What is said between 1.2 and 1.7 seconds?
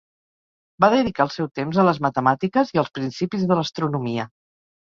el seu